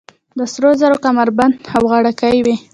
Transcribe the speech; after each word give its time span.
د 0.37 0.39
سرو 0.53 0.71
زرو 0.81 0.95
کمربندونه 1.05 1.69
او 1.77 1.81
غاړکۍ 1.91 2.37
وې 2.45 2.55